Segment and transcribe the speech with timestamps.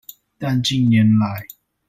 [0.39, 1.45] 但近年來